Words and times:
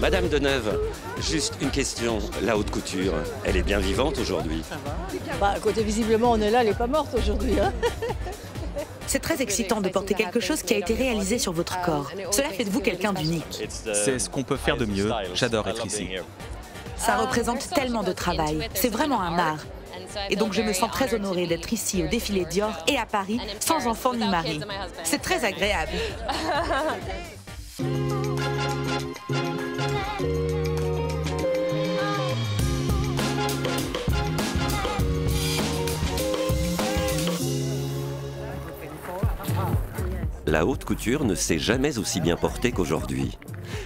Madame 0.00 0.28
Deneuve, 0.28 0.80
juste 1.20 1.54
une 1.60 1.70
question. 1.70 2.20
La 2.42 2.56
haute 2.56 2.70
couture, 2.70 3.12
elle 3.44 3.58
est 3.58 3.62
bien 3.62 3.78
vivante 3.78 4.18
aujourd'hui 4.18 4.62
Bah, 5.38 5.56
côté 5.60 5.82
visiblement, 5.82 6.32
on 6.32 6.40
est 6.40 6.50
là, 6.50 6.62
elle 6.62 6.68
n'est 6.68 6.74
pas 6.74 6.86
morte 6.86 7.14
aujourd'hui. 7.14 7.60
Hein. 7.60 7.70
C'est 9.06 9.18
très 9.18 9.42
excitant 9.42 9.80
de 9.80 9.88
porter 9.90 10.14
quelque 10.14 10.40
chose 10.40 10.62
qui 10.62 10.72
a 10.72 10.78
été 10.78 10.94
réalisé 10.94 11.38
sur 11.38 11.52
votre 11.52 11.82
corps. 11.82 12.10
Cela 12.30 12.48
fait 12.48 12.64
de 12.64 12.70
vous 12.70 12.80
quelqu'un 12.80 13.12
d'unique. 13.12 13.68
C'est 13.92 14.18
ce 14.18 14.30
qu'on 14.30 14.42
peut 14.42 14.56
faire 14.56 14.76
de 14.76 14.86
mieux. 14.86 15.10
J'adore 15.34 15.68
être 15.68 15.84
ici. 15.84 16.08
Ça 16.96 17.16
représente 17.16 17.68
tellement 17.74 18.02
de 18.02 18.12
travail. 18.12 18.68
C'est 18.74 18.88
vraiment 18.88 19.20
un 19.20 19.38
art. 19.38 19.66
Et 20.28 20.36
donc 20.36 20.52
je 20.52 20.62
me 20.62 20.72
sens 20.72 20.90
très 20.90 21.14
honorée 21.14 21.46
d'être 21.46 21.72
ici 21.72 22.02
au 22.02 22.08
défilé 22.08 22.44
Dior 22.44 22.72
et 22.88 22.96
à 22.96 23.06
Paris 23.06 23.40
sans 23.60 23.86
enfant 23.86 24.14
ni 24.14 24.26
mari. 24.26 24.60
C'est 25.04 25.22
très 25.22 25.44
agréable. 25.44 25.92
La 40.46 40.66
haute 40.66 40.84
couture 40.84 41.24
ne 41.24 41.36
s'est 41.36 41.60
jamais 41.60 41.98
aussi 41.98 42.20
bien 42.20 42.36
portée 42.36 42.72
qu'aujourd'hui. 42.72 43.38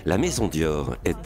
La 0.06 0.18
maison 0.18 0.48
Dior 0.48 0.96
est, 1.06 1.16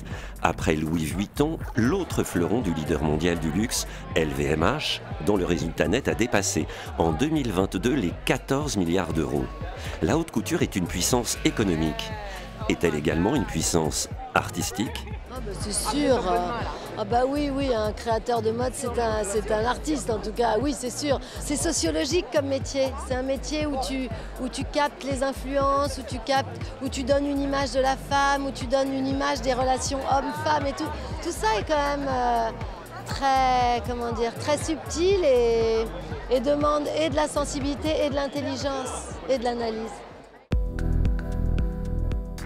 après 0.41 0.77
Louis 0.77 1.05
Vuitton, 1.05 1.59
l'autre 1.75 2.23
fleuron 2.23 2.61
du 2.61 2.73
leader 2.73 3.03
mondial 3.03 3.41
du 3.41 3.51
luxe, 3.51 3.89
LVMH, 4.15 5.01
dont 5.27 5.37
le 5.37 5.45
résultat 5.45 5.89
net 5.89 6.07
a 6.07 6.15
dépassé 6.15 6.69
en 6.97 7.11
2022 7.11 7.93
les 7.95 8.13
14 8.25 8.77
milliards 8.77 9.13
d'euros. 9.13 9.47
La 10.01 10.17
haute 10.17 10.31
couture 10.31 10.63
est 10.63 10.77
une 10.77 10.87
puissance 10.87 11.39
économique. 11.45 12.13
Est-elle 12.69 12.95
également 12.95 13.35
une 13.35 13.45
puissance 13.45 14.09
artistique 14.35 15.07
Ah 15.31 15.37
bah, 15.41 15.53
c'est 15.61 15.73
sûr. 15.73 16.21
Ah 17.01 17.05
bah 17.05 17.23
oui, 17.27 17.51
oui, 17.55 17.73
un 17.73 17.93
créateur 17.93 18.43
de 18.43 18.51
mode, 18.51 18.73
c'est 18.75 18.99
un, 18.99 19.23
c'est 19.23 19.51
un 19.53 19.65
artiste 19.65 20.11
en 20.11 20.19
tout 20.19 20.33
cas. 20.33 20.59
Oui, 20.61 20.75
c'est 20.77 20.91
sûr. 20.91 21.21
C'est 21.41 21.57
sociologique 21.57 22.27
comme 22.33 22.47
métier. 22.47 22.93
C'est 23.07 23.15
un 23.15 23.23
métier 23.23 23.67
où 23.67 23.77
tu, 23.87 24.09
où 24.43 24.49
tu 24.49 24.65
captes 24.65 25.05
les 25.05 25.23
influences, 25.23 25.99
où 25.99 26.03
tu 26.03 26.19
captes, 26.19 26.61
où 26.83 26.89
tu 26.89 27.05
donnes 27.05 27.27
une 27.27 27.41
image 27.41 27.73
de 27.73 27.81
la 27.81 27.97
femme, 27.97 28.47
où 28.47 28.51
tu 28.51 28.67
donnes 28.67 28.93
une 28.93 29.07
image 29.07 29.41
des 29.41 29.55
relations 29.55 29.99
hommes-femmes 30.11 30.67
et 30.67 30.73
tout. 30.73 30.89
Tout 31.23 31.33
ça 31.33 31.47
est 31.59 31.65
quand 31.69 31.97
même 31.97 32.09
euh, 32.09 32.51
très, 33.07 33.83
comment 33.89 34.13
dire, 34.13 34.35
très 34.35 34.59
subtil 34.59 35.25
et, 35.25 35.85
et 36.31 36.41
demande 36.41 36.89
et 37.01 37.09
de 37.11 37.17
la 37.17 37.29
sensibilité 37.29 38.05
et 38.05 38.11
de 38.11 38.15
l'intelligence 38.15 39.15
et 39.31 39.39
de 39.39 39.45
l'analyse. 39.45 39.93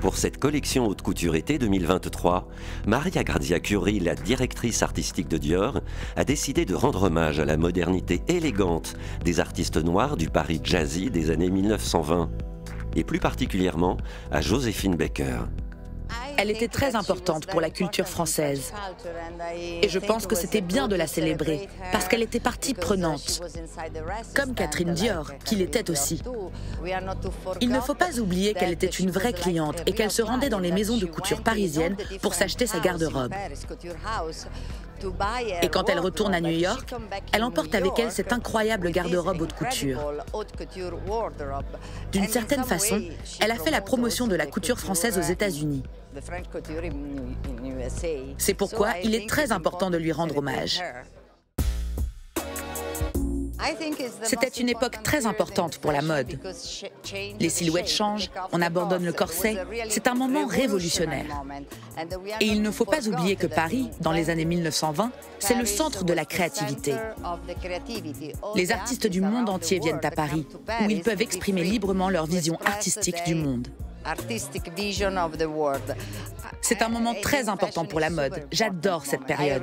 Pour 0.02 0.16
cette 0.16 0.38
collection 0.38 0.88
haute 0.88 1.00
couture 1.00 1.36
été 1.36 1.58
2023, 1.58 2.48
Maria 2.88 3.22
Grazia 3.22 3.60
Curie, 3.60 4.00
la 4.00 4.16
directrice 4.16 4.82
artistique 4.82 5.28
de 5.28 5.38
Dior, 5.38 5.80
a 6.16 6.24
décidé 6.24 6.64
de 6.64 6.74
rendre 6.74 7.04
hommage 7.04 7.38
à 7.38 7.44
la 7.44 7.56
modernité 7.56 8.20
élégante 8.26 8.94
des 9.24 9.38
artistes 9.38 9.76
noirs 9.76 10.16
du 10.16 10.28
Paris 10.28 10.60
jazzy 10.64 11.08
des 11.08 11.30
années 11.30 11.50
1920, 11.50 12.30
et 12.96 13.04
plus 13.04 13.20
particulièrement 13.20 13.96
à 14.32 14.40
Joséphine 14.40 14.96
Baker. 14.96 15.42
Elle 16.38 16.50
était 16.50 16.68
très 16.68 16.96
importante 16.96 17.46
pour 17.46 17.60
la 17.60 17.70
culture 17.70 18.08
française. 18.08 18.72
Et 19.82 19.88
je 19.88 19.98
pense 19.98 20.26
que 20.26 20.34
c'était 20.34 20.60
bien 20.60 20.88
de 20.88 20.96
la 20.96 21.06
célébrer, 21.06 21.68
parce 21.92 22.08
qu'elle 22.08 22.22
était 22.22 22.40
partie 22.40 22.74
prenante. 22.74 23.40
Comme 24.34 24.54
Catherine 24.54 24.94
Dior, 24.94 25.30
qui 25.44 25.56
l'était 25.56 25.90
aussi. 25.90 26.22
Il 27.60 27.70
ne 27.70 27.80
faut 27.80 27.94
pas 27.94 28.18
oublier 28.18 28.54
qu'elle 28.54 28.72
était 28.72 28.86
une 28.86 29.10
vraie 29.10 29.32
cliente 29.32 29.82
et 29.86 29.92
qu'elle 29.92 30.10
se 30.10 30.22
rendait 30.22 30.48
dans 30.48 30.58
les 30.58 30.72
maisons 30.72 30.96
de 30.96 31.06
couture 31.06 31.42
parisiennes 31.42 31.96
pour 32.20 32.34
s'acheter 32.34 32.66
sa 32.66 32.80
garde-robe. 32.80 33.32
Et 35.62 35.68
quand 35.68 35.88
elle 35.88 36.00
retourne 36.00 36.34
à 36.34 36.40
New 36.40 36.50
York, 36.50 36.94
elle 37.32 37.44
emporte 37.44 37.74
avec 37.74 37.98
elle 37.98 38.10
cette 38.10 38.32
incroyable 38.32 38.90
garde-robe 38.90 39.40
haute 39.40 39.52
couture. 39.52 39.98
D'une 42.12 42.28
certaine 42.28 42.64
façon, 42.64 43.02
elle 43.40 43.50
a 43.50 43.56
fait 43.56 43.70
la 43.70 43.80
promotion 43.80 44.26
de 44.26 44.36
la 44.36 44.46
couture 44.46 44.78
française 44.78 45.18
aux 45.18 45.32
États-Unis. 45.32 45.82
C'est 48.38 48.54
pourquoi 48.54 48.90
il 49.02 49.14
est 49.14 49.28
très 49.28 49.52
important 49.52 49.90
de 49.90 49.96
lui 49.96 50.12
rendre 50.12 50.36
hommage. 50.36 50.82
C'était 54.22 54.48
une 54.48 54.68
époque 54.68 55.02
très 55.02 55.26
importante 55.26 55.78
pour 55.78 55.92
la 55.92 56.02
mode. 56.02 56.38
Les 57.38 57.48
silhouettes 57.48 57.88
changent, 57.88 58.30
on 58.52 58.62
abandonne 58.62 59.04
le 59.04 59.12
corset. 59.12 59.56
C'est 59.88 60.06
un 60.06 60.14
moment 60.14 60.46
révolutionnaire. 60.46 61.26
Et 62.40 62.46
il 62.46 62.62
ne 62.62 62.70
faut 62.70 62.84
pas 62.84 63.06
oublier 63.08 63.36
que 63.36 63.46
Paris, 63.46 63.90
dans 64.00 64.12
les 64.12 64.30
années 64.30 64.44
1920, 64.44 65.12
c'est 65.38 65.54
le 65.54 65.66
centre 65.66 66.04
de 66.04 66.12
la 66.12 66.24
créativité. 66.24 66.94
Les 68.54 68.72
artistes 68.72 69.06
du 69.06 69.20
monde 69.20 69.48
entier 69.48 69.80
viennent 69.80 70.00
à 70.02 70.10
Paris, 70.10 70.46
où 70.84 70.90
ils 70.90 71.02
peuvent 71.02 71.22
exprimer 71.22 71.64
librement 71.64 72.08
leur 72.08 72.26
vision 72.26 72.58
artistique 72.64 73.24
du 73.26 73.34
monde. 73.34 73.68
C'est 76.60 76.82
un 76.82 76.88
moment 76.88 77.14
très 77.20 77.48
important 77.48 77.84
pour 77.84 78.00
la 78.00 78.10
mode. 78.10 78.46
J'adore 78.50 79.06
cette 79.06 79.24
période. 79.24 79.62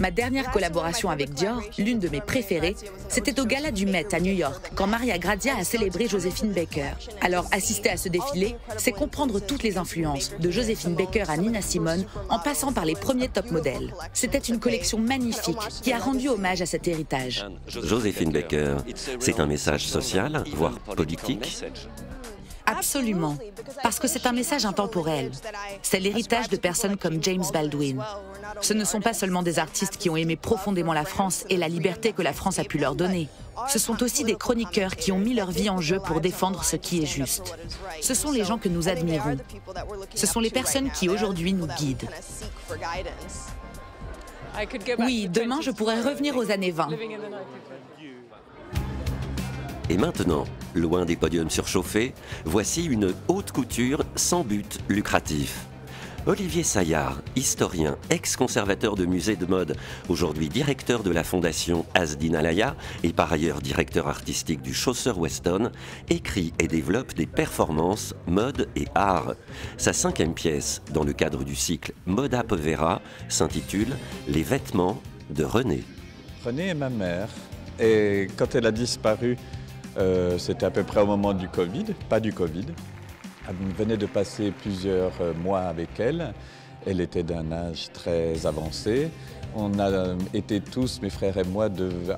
Ma 0.00 0.10
dernière 0.10 0.50
collaboration 0.50 1.10
avec 1.10 1.34
Dior, 1.34 1.60
l'une 1.76 1.98
de 1.98 2.08
mes 2.08 2.20
préférées, 2.20 2.76
c'était 3.08 3.40
au 3.40 3.44
Gala 3.44 3.72
du 3.72 3.84
Met 3.84 4.14
à 4.14 4.20
New 4.20 4.32
York, 4.32 4.70
quand 4.76 4.86
Maria 4.86 5.18
Grazia 5.18 5.56
a 5.56 5.64
célébré 5.64 6.06
Joséphine 6.06 6.52
Baker. 6.52 6.90
Alors, 7.20 7.46
assister 7.50 7.90
à 7.90 7.96
ce 7.96 8.08
défilé, 8.08 8.54
c'est 8.76 8.92
comprendre 8.92 9.40
toutes 9.40 9.62
les 9.62 9.76
influences, 9.76 10.32
de 10.38 10.50
Joséphine 10.50 10.94
Baker 10.94 11.24
à 11.28 11.36
Nina 11.36 11.62
Simone, 11.62 12.04
en 12.28 12.38
passant 12.38 12.72
par 12.72 12.84
les 12.84 12.94
premiers 12.94 13.28
top 13.28 13.50
modèles. 13.50 13.92
C'était 14.12 14.38
une 14.38 14.60
collection 14.60 14.98
magnifique 14.98 15.58
qui 15.82 15.92
a 15.92 15.98
rendu 15.98 16.28
hommage 16.28 16.62
à 16.62 16.66
cet 16.66 16.86
héritage. 16.86 17.46
Joséphine 17.66 18.30
Baker, 18.30 18.76
c'est 19.18 19.40
un 19.40 19.46
message 19.46 19.88
social, 19.88 20.44
voire 20.54 20.78
politique? 20.78 21.64
Absolument, 22.68 23.36
parce 23.82 23.98
que 23.98 24.06
c'est 24.06 24.26
un 24.26 24.32
message 24.32 24.66
intemporel. 24.66 25.30
C'est 25.82 26.00
l'héritage 26.00 26.48
de 26.48 26.56
personnes 26.56 26.96
comme 26.96 27.22
James 27.22 27.44
Baldwin. 27.52 28.02
Ce 28.60 28.74
ne 28.74 28.84
sont 28.84 29.00
pas 29.00 29.14
seulement 29.14 29.42
des 29.42 29.58
artistes 29.58 29.96
qui 29.96 30.10
ont 30.10 30.16
aimé 30.16 30.36
profondément 30.36 30.92
la 30.92 31.04
France 31.04 31.44
et 31.48 31.56
la 31.56 31.68
liberté 31.68 32.12
que 32.12 32.22
la 32.22 32.32
France 32.32 32.58
a 32.58 32.64
pu 32.64 32.78
leur 32.78 32.94
donner. 32.94 33.28
Ce 33.68 33.78
sont 33.78 34.02
aussi 34.02 34.24
des 34.24 34.36
chroniqueurs 34.36 34.96
qui 34.96 35.12
ont 35.12 35.18
mis 35.18 35.34
leur 35.34 35.50
vie 35.50 35.70
en 35.70 35.80
jeu 35.80 35.98
pour 35.98 36.20
défendre 36.20 36.62
ce 36.62 36.76
qui 36.76 37.02
est 37.02 37.06
juste. 37.06 37.54
Ce 38.00 38.14
sont 38.14 38.30
les 38.30 38.44
gens 38.44 38.58
que 38.58 38.68
nous 38.68 38.88
admirons. 38.88 39.38
Ce 40.14 40.26
sont 40.26 40.40
les 40.40 40.50
personnes 40.50 40.90
qui 40.90 41.08
aujourd'hui 41.08 41.54
nous 41.54 41.66
guident. 41.66 42.08
Oui, 44.98 45.28
demain 45.28 45.60
je 45.60 45.70
pourrais 45.70 46.00
revenir 46.00 46.36
aux 46.36 46.50
années 46.50 46.70
20. 46.70 46.88
Et 49.90 49.96
maintenant, 49.96 50.44
loin 50.74 51.06
des 51.06 51.16
podiums 51.16 51.48
surchauffés, 51.48 52.12
voici 52.44 52.84
une 52.84 53.14
haute 53.28 53.52
couture 53.52 54.04
sans 54.16 54.44
but 54.44 54.80
lucratif. 54.86 55.64
Olivier 56.26 56.62
Saillard, 56.62 57.22
historien, 57.36 57.96
ex-conservateur 58.10 58.96
de 58.96 59.06
musée 59.06 59.36
de 59.36 59.46
mode, 59.46 59.76
aujourd'hui 60.10 60.50
directeur 60.50 61.02
de 61.02 61.10
la 61.10 61.24
fondation 61.24 61.86
Asdin 61.94 62.34
Alaya 62.34 62.76
et 63.02 63.14
par 63.14 63.32
ailleurs 63.32 63.62
directeur 63.62 64.08
artistique 64.08 64.60
du 64.60 64.74
Chausseur 64.74 65.18
Weston, 65.18 65.70
écrit 66.10 66.52
et 66.58 66.68
développe 66.68 67.14
des 67.14 67.26
performances 67.26 68.14
mode 68.26 68.68
et 68.76 68.88
art. 68.94 69.36
Sa 69.78 69.94
cinquième 69.94 70.34
pièce, 70.34 70.82
dans 70.92 71.04
le 71.04 71.14
cadre 71.14 71.44
du 71.44 71.54
cycle 71.54 71.94
Moda 72.04 72.42
Povera, 72.42 73.00
s'intitule 73.30 73.96
Les 74.26 74.42
vêtements 74.42 75.00
de 75.30 75.44
René. 75.44 75.82
René 76.44 76.68
est 76.68 76.74
ma 76.74 76.90
mère 76.90 77.28
et 77.80 78.26
quand 78.36 78.54
elle 78.54 78.66
a 78.66 78.72
disparu, 78.72 79.38
euh, 79.98 80.38
c'était 80.38 80.66
à 80.66 80.70
peu 80.70 80.84
près 80.84 81.00
au 81.00 81.06
moment 81.06 81.34
du 81.34 81.48
Covid, 81.48 81.86
pas 82.08 82.20
du 82.20 82.32
Covid. 82.32 82.66
On 83.48 83.76
venait 83.76 83.96
de 83.96 84.06
passer 84.06 84.50
plusieurs 84.50 85.12
euh, 85.20 85.32
mois 85.34 85.60
avec 85.60 85.98
elle. 85.98 86.34
Elle 86.86 87.00
était 87.00 87.22
d'un 87.22 87.50
âge 87.50 87.90
très 87.92 88.46
avancé. 88.46 89.10
On 89.56 89.78
a 89.78 89.90
euh, 89.90 90.16
été 90.34 90.60
tous, 90.60 91.00
mes 91.02 91.10
frères 91.10 91.36
et 91.36 91.44
moi, 91.44 91.68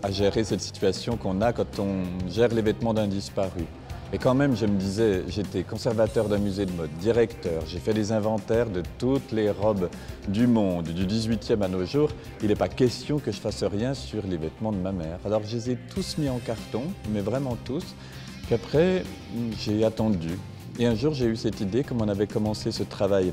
à 0.02 0.10
gérer 0.10 0.44
cette 0.44 0.60
situation 0.60 1.16
qu'on 1.16 1.40
a 1.40 1.52
quand 1.52 1.78
on 1.78 2.28
gère 2.28 2.48
les 2.48 2.62
vêtements 2.62 2.92
d'un 2.92 3.06
disparu. 3.06 3.64
Et 4.12 4.18
quand 4.18 4.34
même, 4.34 4.56
je 4.56 4.66
me 4.66 4.76
disais, 4.76 5.22
j'étais 5.28 5.62
conservateur 5.62 6.28
d'un 6.28 6.38
musée 6.38 6.66
de 6.66 6.72
mode, 6.72 6.90
directeur, 7.00 7.62
j'ai 7.68 7.78
fait 7.78 7.94
des 7.94 8.10
inventaires 8.10 8.68
de 8.68 8.82
toutes 8.98 9.30
les 9.30 9.50
robes 9.52 9.88
du 10.26 10.48
monde, 10.48 10.88
du 10.88 11.06
18e 11.06 11.62
à 11.62 11.68
nos 11.68 11.84
jours. 11.84 12.10
Il 12.42 12.48
n'est 12.48 12.56
pas 12.56 12.68
question 12.68 13.20
que 13.20 13.30
je 13.30 13.38
fasse 13.38 13.62
rien 13.62 13.94
sur 13.94 14.26
les 14.26 14.36
vêtements 14.36 14.72
de 14.72 14.78
ma 14.78 14.90
mère. 14.90 15.20
Alors 15.24 15.42
je 15.44 15.54
les 15.54 15.70
ai 15.70 15.78
tous 15.94 16.18
mis 16.18 16.28
en 16.28 16.38
carton, 16.38 16.82
mais 17.12 17.20
vraiment 17.20 17.56
tous. 17.64 17.94
Puis 18.46 18.56
après, 18.56 19.04
j'ai 19.56 19.84
attendu. 19.84 20.36
Et 20.80 20.86
un 20.86 20.96
jour, 20.96 21.14
j'ai 21.14 21.26
eu 21.26 21.36
cette 21.36 21.60
idée, 21.60 21.84
comme 21.84 22.02
on 22.02 22.08
avait 22.08 22.26
commencé 22.26 22.72
ce 22.72 22.82
travail 22.82 23.32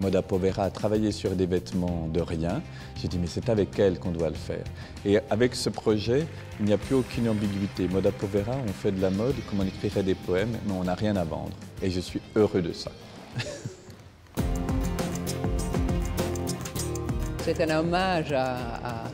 Moda 0.00 0.22
Povera 0.22 0.64
a 0.64 0.70
travaillé 0.70 1.12
sur 1.12 1.32
des 1.32 1.46
vêtements 1.46 2.08
de 2.12 2.20
rien. 2.20 2.62
J'ai 3.00 3.08
dit, 3.08 3.18
mais 3.18 3.26
c'est 3.26 3.48
avec 3.48 3.78
elle 3.78 3.98
qu'on 3.98 4.10
doit 4.10 4.30
le 4.30 4.34
faire. 4.34 4.64
Et 5.04 5.18
avec 5.30 5.54
ce 5.54 5.68
projet, 5.68 6.26
il 6.60 6.66
n'y 6.66 6.72
a 6.72 6.78
plus 6.78 6.94
aucune 6.94 7.28
ambiguïté. 7.28 7.88
Moda 7.88 8.10
Povera, 8.10 8.56
on 8.66 8.72
fait 8.72 8.92
de 8.92 9.00
la 9.00 9.10
mode 9.10 9.34
comme 9.48 9.60
on 9.60 9.66
écrirait 9.66 10.02
des 10.02 10.14
poèmes, 10.14 10.56
mais 10.66 10.72
on 10.72 10.84
n'a 10.84 10.94
rien 10.94 11.16
à 11.16 11.24
vendre. 11.24 11.52
Et 11.82 11.90
je 11.90 12.00
suis 12.00 12.20
heureux 12.36 12.62
de 12.62 12.72
ça. 12.72 12.90
C'est 17.44 17.60
un 17.60 17.80
hommage 17.80 18.32
à, 18.32 19.10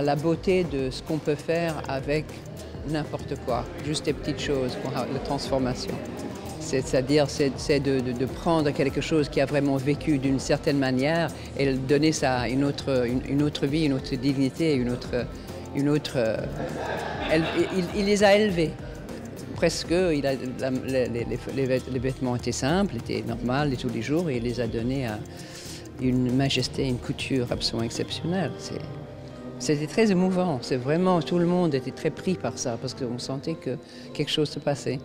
la 0.00 0.16
beauté 0.16 0.64
de 0.64 0.90
ce 0.90 1.02
qu'on 1.02 1.18
peut 1.18 1.34
faire 1.34 1.82
avec 1.86 2.24
n'importe 2.88 3.34
quoi, 3.44 3.66
juste 3.84 4.06
des 4.06 4.14
petites 4.14 4.40
choses 4.40 4.76
la 4.94 5.18
transformation. 5.18 5.92
C'est-à-dire, 6.62 7.26
c'est 7.28 7.80
de, 7.80 8.26
prendre 8.26 8.70
quelque 8.70 9.00
chose 9.00 9.28
qui 9.28 9.40
a 9.40 9.46
vraiment 9.46 9.76
vécu 9.76 10.18
d'une 10.18 10.38
certaine 10.38 10.78
manière 10.78 11.28
et 11.58 11.74
donner 11.74 12.12
ça 12.12 12.48
une 12.48 12.64
autre, 12.64 13.04
une, 13.28 13.42
autre 13.42 13.66
vie, 13.66 13.84
une 13.84 13.94
autre 13.94 14.14
dignité, 14.16 14.74
une 14.74 14.90
autre... 14.90 15.26
Une 15.74 15.88
autre 15.88 16.18
il, 17.96 18.04
les 18.04 18.24
a 18.24 18.36
élevés. 18.36 18.70
Presque, 19.56 19.90
il 19.90 20.26
a, 20.26 20.34
les, 20.34 21.98
vêtements 21.98 22.36
étaient 22.36 22.52
simples, 22.52 22.96
étaient 22.96 23.22
normaux 23.26 23.70
de 23.70 23.76
tous 23.76 23.88
les 23.88 24.02
jours 24.02 24.28
et 24.28 24.36
il 24.36 24.42
les 24.42 24.60
a 24.60 24.66
donnés 24.66 25.06
à 25.06 25.18
une 26.00 26.34
majesté, 26.34 26.86
une 26.86 26.98
couture 26.98 27.46
absolument 27.50 27.84
exceptionnelle. 27.84 28.50
C'était 29.58 29.86
très 29.86 30.10
émouvant. 30.10 30.58
C'est 30.62 30.76
vraiment, 30.76 31.22
tout 31.22 31.38
le 31.38 31.46
monde 31.46 31.74
était 31.74 31.92
très 31.92 32.10
pris 32.10 32.34
par 32.34 32.58
ça 32.58 32.76
parce 32.80 32.94
qu'on 32.94 33.18
sentait 33.18 33.54
que 33.54 33.76
quelque 34.12 34.30
chose 34.30 34.48
se 34.48 34.58
passait. 34.58 34.98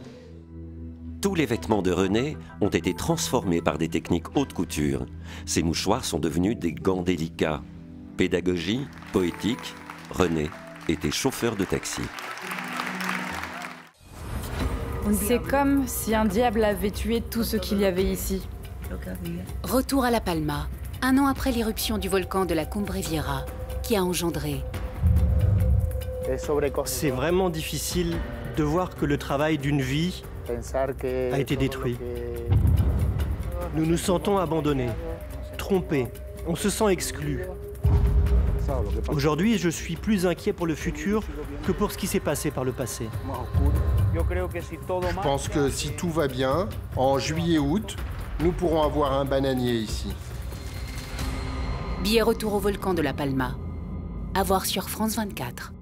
Tous 1.19 1.33
les 1.33 1.47
vêtements 1.47 1.81
de 1.81 1.91
René 1.91 2.37
ont 2.61 2.69
été 2.69 2.93
transformés 2.93 3.61
par 3.61 3.79
des 3.79 3.89
techniques 3.89 4.37
haute 4.37 4.53
couture. 4.53 5.07
Ces 5.47 5.63
mouchoirs 5.63 6.05
sont 6.05 6.19
devenus 6.19 6.57
des 6.57 6.73
gants 6.73 7.01
délicats. 7.01 7.63
Pédagogie, 8.17 8.87
poétique, 9.13 9.73
René 10.11 10.49
était 10.87 11.09
chauffeur 11.09 11.55
de 11.55 11.65
taxi. 11.65 12.01
C'est 15.13 15.41
comme 15.41 15.87
si 15.87 16.13
un 16.13 16.25
diable 16.25 16.63
avait 16.63 16.91
tué 16.91 17.21
tout 17.21 17.43
ce 17.43 17.57
qu'il 17.57 17.79
y 17.79 17.85
avait 17.85 18.03
ici. 18.03 18.47
Retour 19.63 20.03
à 20.03 20.11
La 20.11 20.21
Palma, 20.21 20.67
un 21.01 21.17
an 21.17 21.25
après 21.25 21.51
l'éruption 21.51 21.97
du 21.97 22.09
volcan 22.09 22.45
de 22.45 22.53
la 22.53 22.65
Cumbre 22.65 22.93
Vieja, 22.93 23.45
qui 23.81 23.95
a 23.95 24.03
engendré. 24.03 24.61
C'est 26.85 27.09
vraiment 27.09 27.49
difficile 27.49 28.17
de 28.55 28.63
voir 28.63 28.95
que 28.95 29.05
le 29.05 29.17
travail 29.17 29.57
d'une 29.57 29.81
vie 29.81 30.23
a 30.49 31.39
été 31.39 31.55
détruit. 31.55 31.97
Nous 33.75 33.85
nous 33.85 33.97
sentons 33.97 34.37
abandonnés, 34.37 34.89
trompés, 35.57 36.07
on 36.47 36.55
se 36.55 36.69
sent 36.69 36.87
exclus. 36.89 37.45
Aujourd'hui, 39.09 39.57
je 39.57 39.69
suis 39.69 39.95
plus 39.95 40.25
inquiet 40.25 40.53
pour 40.53 40.67
le 40.67 40.75
futur 40.75 41.23
que 41.65 41.71
pour 41.71 41.91
ce 41.91 41.97
qui 41.97 42.07
s'est 42.07 42.19
passé 42.19 42.51
par 42.51 42.63
le 42.63 42.71
passé. 42.71 43.07
Je 44.13 45.21
pense 45.21 45.47
que 45.47 45.69
si 45.69 45.91
tout 45.91 46.09
va 46.09 46.27
bien, 46.27 46.67
en 46.95 47.17
juillet-août, 47.19 47.95
nous 48.41 48.51
pourrons 48.51 48.83
avoir 48.83 49.13
un 49.13 49.25
bananier 49.25 49.73
ici. 49.73 50.13
Billet 52.03 52.21
retour 52.21 52.53
au 52.53 52.59
volcan 52.59 52.93
de 52.93 53.01
La 53.01 53.13
Palma. 53.13 53.55
À 54.33 54.43
voir 54.43 54.65
sur 54.65 54.89
France 54.89 55.15
24. 55.15 55.73